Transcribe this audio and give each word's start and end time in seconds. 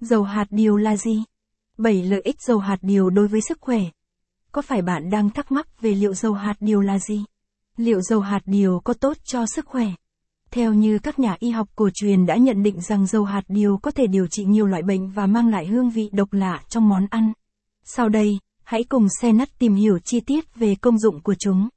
Dầu 0.00 0.22
hạt 0.22 0.46
điều 0.50 0.76
là 0.76 0.96
gì? 0.96 1.24
7 1.78 2.02
lợi 2.02 2.20
ích 2.20 2.36
dầu 2.40 2.58
hạt 2.58 2.78
điều 2.82 3.10
đối 3.10 3.28
với 3.28 3.40
sức 3.40 3.58
khỏe. 3.60 3.80
Có 4.52 4.62
phải 4.62 4.82
bạn 4.82 5.10
đang 5.10 5.30
thắc 5.30 5.52
mắc 5.52 5.80
về 5.80 5.94
liệu 5.94 6.14
dầu 6.14 6.32
hạt 6.32 6.54
điều 6.60 6.80
là 6.80 6.98
gì? 6.98 7.24
Liệu 7.76 8.00
dầu 8.00 8.20
hạt 8.20 8.40
điều 8.46 8.80
có 8.84 8.94
tốt 8.94 9.16
cho 9.24 9.46
sức 9.46 9.66
khỏe? 9.66 9.86
Theo 10.50 10.74
như 10.74 10.98
các 10.98 11.18
nhà 11.18 11.36
y 11.38 11.50
học 11.50 11.68
cổ 11.76 11.88
truyền 11.94 12.26
đã 12.26 12.36
nhận 12.36 12.62
định 12.62 12.80
rằng 12.80 13.06
dầu 13.06 13.24
hạt 13.24 13.42
điều 13.48 13.78
có 13.78 13.90
thể 13.90 14.06
điều 14.06 14.26
trị 14.26 14.44
nhiều 14.44 14.66
loại 14.66 14.82
bệnh 14.82 15.10
và 15.10 15.26
mang 15.26 15.48
lại 15.48 15.66
hương 15.66 15.90
vị 15.90 16.10
độc 16.12 16.32
lạ 16.32 16.62
trong 16.68 16.88
món 16.88 17.06
ăn. 17.10 17.32
Sau 17.84 18.08
đây, 18.08 18.38
hãy 18.64 18.84
cùng 18.84 19.06
xe 19.20 19.32
nắt 19.32 19.58
tìm 19.58 19.74
hiểu 19.74 19.98
chi 19.98 20.20
tiết 20.20 20.54
về 20.54 20.74
công 20.74 20.98
dụng 20.98 21.22
của 21.22 21.34
chúng. 21.38 21.68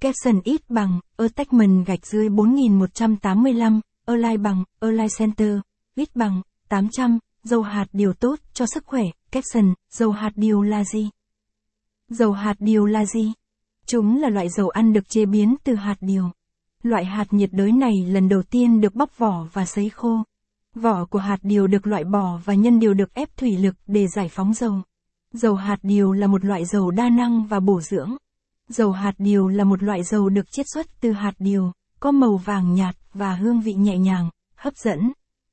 Capson 0.00 0.40
ít 0.44 0.70
bằng, 0.70 1.00
attachment 1.16 1.86
gạch 1.86 2.06
dưới 2.06 2.28
4185, 2.28 3.80
Align 4.06 4.42
bằng, 4.42 4.64
Align 4.80 5.08
Center, 5.18 5.58
ít 5.94 6.16
bằng, 6.16 6.42
800, 6.68 7.18
dầu 7.44 7.62
hạt 7.62 7.86
điều 7.92 8.12
tốt 8.12 8.38
cho 8.52 8.66
sức 8.66 8.86
khỏe, 8.86 9.04
caption, 9.30 9.74
dầu 9.90 10.10
hạt 10.10 10.32
điều 10.36 10.62
là 10.62 10.84
gì? 10.84 11.10
Dầu 12.08 12.32
hạt 12.32 12.56
điều 12.58 12.86
là 12.86 13.04
gì? 13.04 13.32
Chúng 13.86 14.20
là 14.20 14.28
loại 14.28 14.48
dầu 14.48 14.68
ăn 14.68 14.92
được 14.92 15.08
chế 15.08 15.26
biến 15.26 15.56
từ 15.64 15.74
hạt 15.74 15.96
điều. 16.00 16.30
Loại 16.82 17.04
hạt 17.04 17.32
nhiệt 17.32 17.50
đới 17.52 17.72
này 17.72 17.92
lần 18.06 18.28
đầu 18.28 18.42
tiên 18.42 18.80
được 18.80 18.94
bóc 18.94 19.18
vỏ 19.18 19.46
và 19.52 19.66
sấy 19.66 19.88
khô. 19.88 20.22
Vỏ 20.74 21.04
của 21.04 21.18
hạt 21.18 21.38
điều 21.42 21.66
được 21.66 21.86
loại 21.86 22.04
bỏ 22.04 22.40
và 22.44 22.54
nhân 22.54 22.78
điều 22.78 22.94
được 22.94 23.14
ép 23.14 23.36
thủy 23.36 23.56
lực 23.56 23.74
để 23.86 24.06
giải 24.06 24.28
phóng 24.28 24.54
dầu. 24.54 24.82
Dầu 25.32 25.54
hạt 25.54 25.78
điều 25.82 26.12
là 26.12 26.26
một 26.26 26.44
loại 26.44 26.64
dầu 26.64 26.90
đa 26.90 27.08
năng 27.08 27.46
và 27.46 27.60
bổ 27.60 27.80
dưỡng. 27.80 28.16
Dầu 28.68 28.92
hạt 28.92 29.14
điều 29.18 29.48
là 29.48 29.64
một 29.64 29.82
loại 29.82 30.02
dầu 30.02 30.28
được 30.28 30.52
chiết 30.52 30.66
xuất 30.74 30.86
từ 31.00 31.12
hạt 31.12 31.34
điều, 31.38 31.72
có 32.00 32.10
màu 32.10 32.36
vàng 32.36 32.74
nhạt 32.74 32.96
và 33.14 33.34
hương 33.34 33.60
vị 33.60 33.74
nhẹ 33.74 33.98
nhàng, 33.98 34.30
hấp 34.56 34.76
dẫn. 34.76 35.12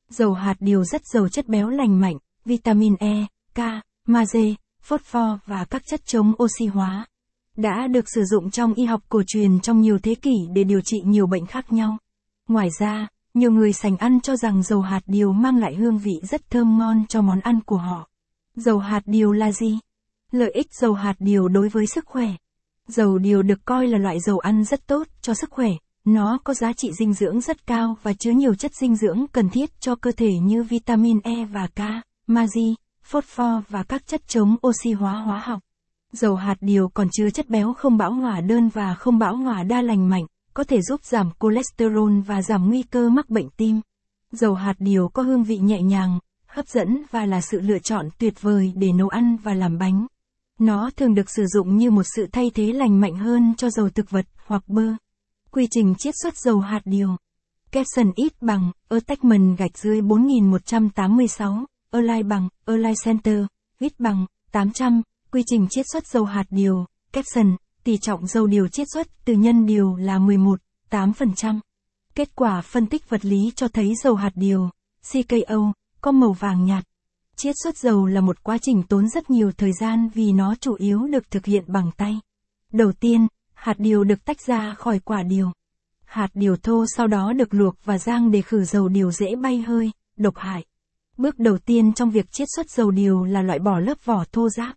Dầu 0.09 0.33
hạt 0.33 0.55
điều 0.59 0.83
rất 0.83 1.01
giàu 1.13 1.27
chất 1.29 1.47
béo 1.47 1.69
lành 1.69 1.99
mạnh, 1.99 2.17
vitamin 2.45 2.95
E, 2.99 3.25
K, 3.55 3.59
magie, 4.05 4.55
phosphor 4.81 5.37
và 5.45 5.65
các 5.65 5.81
chất 5.85 6.05
chống 6.05 6.33
oxy 6.43 6.65
hóa. 6.65 7.05
Đã 7.57 7.87
được 7.87 8.05
sử 8.15 8.23
dụng 8.23 8.51
trong 8.51 8.73
y 8.73 8.85
học 8.85 9.01
cổ 9.09 9.23
truyền 9.27 9.59
trong 9.59 9.81
nhiều 9.81 9.99
thế 10.03 10.15
kỷ 10.15 10.35
để 10.53 10.63
điều 10.63 10.81
trị 10.81 10.97
nhiều 11.05 11.27
bệnh 11.27 11.45
khác 11.45 11.73
nhau. 11.73 11.97
Ngoài 12.47 12.69
ra, 12.79 13.07
nhiều 13.33 13.51
người 13.51 13.73
sành 13.73 13.97
ăn 13.97 14.21
cho 14.21 14.35
rằng 14.35 14.63
dầu 14.63 14.81
hạt 14.81 15.01
điều 15.05 15.33
mang 15.33 15.57
lại 15.57 15.75
hương 15.75 15.97
vị 15.97 16.13
rất 16.23 16.49
thơm 16.49 16.77
ngon 16.77 17.05
cho 17.07 17.21
món 17.21 17.39
ăn 17.39 17.61
của 17.61 17.77
họ. 17.77 18.09
Dầu 18.55 18.79
hạt 18.79 19.01
điều 19.05 19.31
là 19.31 19.51
gì? 19.51 19.79
Lợi 20.31 20.51
ích 20.51 20.67
dầu 20.73 20.93
hạt 20.93 21.15
điều 21.19 21.47
đối 21.47 21.69
với 21.69 21.87
sức 21.87 22.05
khỏe. 22.05 22.27
Dầu 22.87 23.17
điều 23.17 23.41
được 23.41 23.65
coi 23.65 23.87
là 23.87 23.97
loại 23.97 24.19
dầu 24.19 24.39
ăn 24.39 24.63
rất 24.63 24.87
tốt 24.87 25.07
cho 25.21 25.33
sức 25.33 25.51
khỏe, 25.51 25.69
nó 26.05 26.39
có 26.43 26.53
giá 26.53 26.73
trị 26.73 26.91
dinh 26.99 27.13
dưỡng 27.13 27.41
rất 27.41 27.67
cao 27.67 27.97
và 28.03 28.13
chứa 28.13 28.31
nhiều 28.31 28.55
chất 28.55 28.71
dinh 28.75 28.95
dưỡng 28.95 29.25
cần 29.31 29.49
thiết 29.49 29.81
cho 29.81 29.95
cơ 29.95 30.11
thể 30.11 30.31
như 30.41 30.63
vitamin 30.63 31.19
E 31.23 31.45
và 31.45 31.67
K, 31.67 31.79
magie, 32.27 32.73
phosphor 33.03 33.63
và 33.69 33.83
các 33.83 34.07
chất 34.07 34.27
chống 34.27 34.55
oxy 34.67 34.91
hóa 34.91 35.21
hóa 35.21 35.39
học. 35.39 35.59
Dầu 36.11 36.35
hạt 36.35 36.55
điều 36.61 36.89
còn 36.89 37.07
chứa 37.11 37.29
chất 37.29 37.49
béo 37.49 37.73
không 37.73 37.97
bão 37.97 38.13
hòa 38.13 38.41
đơn 38.41 38.69
và 38.69 38.93
không 38.93 39.19
bão 39.19 39.35
hòa 39.35 39.63
đa 39.63 39.81
lành 39.81 40.09
mạnh, 40.09 40.25
có 40.53 40.63
thể 40.63 40.81
giúp 40.81 41.03
giảm 41.03 41.29
cholesterol 41.39 42.19
và 42.19 42.41
giảm 42.41 42.69
nguy 42.69 42.83
cơ 42.83 43.09
mắc 43.09 43.29
bệnh 43.29 43.49
tim. 43.49 43.81
Dầu 44.31 44.53
hạt 44.53 44.73
điều 44.79 45.09
có 45.09 45.23
hương 45.23 45.43
vị 45.43 45.57
nhẹ 45.57 45.81
nhàng, 45.81 46.19
hấp 46.47 46.67
dẫn 46.67 47.03
và 47.11 47.25
là 47.25 47.41
sự 47.41 47.59
lựa 47.59 47.79
chọn 47.79 48.09
tuyệt 48.19 48.41
vời 48.41 48.73
để 48.75 48.91
nấu 48.91 49.07
ăn 49.07 49.37
và 49.43 49.53
làm 49.53 49.77
bánh. 49.77 50.07
Nó 50.59 50.89
thường 50.97 51.15
được 51.15 51.29
sử 51.29 51.45
dụng 51.45 51.77
như 51.77 51.91
một 51.91 52.03
sự 52.15 52.27
thay 52.31 52.51
thế 52.55 52.73
lành 52.73 53.01
mạnh 53.01 53.15
hơn 53.15 53.53
cho 53.57 53.69
dầu 53.69 53.89
thực 53.89 54.09
vật 54.09 54.25
hoặc 54.45 54.63
bơ. 54.67 54.83
Quy 55.51 55.67
trình 55.71 55.95
chiết 55.97 56.13
xuất 56.23 56.37
dầu 56.37 56.59
hạt 56.59 56.81
điều. 56.85 57.15
Capson 57.71 58.11
ít 58.15 58.41
bằng, 58.41 58.71
attachment 58.89 59.57
gạch 59.57 59.77
dưới 59.77 60.01
4186, 60.01 61.65
Align 61.91 62.27
bằng, 62.27 62.49
Align 62.65 62.93
Center, 63.05 63.45
ít 63.79 63.99
bằng, 63.99 64.25
800, 64.51 65.01
quy 65.31 65.43
trình 65.45 65.67
chiết 65.69 65.85
xuất 65.91 66.07
dầu 66.07 66.25
hạt 66.25 66.43
điều, 66.49 66.85
Capson, 67.13 67.55
tỷ 67.83 67.97
trọng 67.97 68.27
dầu 68.27 68.47
điều 68.47 68.67
chiết 68.67 68.87
xuất 68.93 69.07
từ 69.25 69.33
nhân 69.33 69.65
điều 69.65 69.95
là 69.95 70.19
11, 70.19 70.59
8%. 70.89 71.59
Kết 72.15 72.35
quả 72.35 72.61
phân 72.61 72.87
tích 72.87 73.09
vật 73.09 73.25
lý 73.25 73.51
cho 73.55 73.67
thấy 73.67 73.93
dầu 74.03 74.15
hạt 74.15 74.31
điều, 74.35 74.69
CKO, 75.11 75.73
có 76.01 76.11
màu 76.11 76.33
vàng 76.33 76.65
nhạt. 76.65 76.83
Chiết 77.35 77.55
xuất 77.63 77.77
dầu 77.77 78.05
là 78.05 78.21
một 78.21 78.43
quá 78.43 78.57
trình 78.61 78.83
tốn 78.83 79.09
rất 79.09 79.29
nhiều 79.29 79.51
thời 79.57 79.71
gian 79.73 80.09
vì 80.13 80.31
nó 80.31 80.55
chủ 80.55 80.73
yếu 80.73 81.07
được 81.07 81.31
thực 81.31 81.45
hiện 81.45 81.63
bằng 81.67 81.91
tay. 81.97 82.19
Đầu 82.73 82.91
tiên, 82.91 83.27
hạt 83.59 83.73
điều 83.77 84.03
được 84.03 84.25
tách 84.25 84.41
ra 84.41 84.73
khỏi 84.73 84.99
quả 84.99 85.23
điều. 85.23 85.51
Hạt 86.05 86.27
điều 86.33 86.55
thô 86.57 86.85
sau 86.95 87.07
đó 87.07 87.33
được 87.33 87.53
luộc 87.53 87.75
và 87.85 87.97
rang 87.97 88.31
để 88.31 88.41
khử 88.41 88.63
dầu 88.63 88.87
điều 88.87 89.11
dễ 89.11 89.35
bay 89.35 89.61
hơi, 89.61 89.91
độc 90.17 90.37
hại. 90.37 90.65
Bước 91.17 91.39
đầu 91.39 91.57
tiên 91.57 91.93
trong 91.93 92.09
việc 92.09 92.31
chiết 92.31 92.47
xuất 92.55 92.69
dầu 92.69 92.91
điều 92.91 93.23
là 93.23 93.41
loại 93.41 93.59
bỏ 93.59 93.79
lớp 93.79 94.05
vỏ 94.05 94.23
thô 94.31 94.49
ráp. 94.49 94.75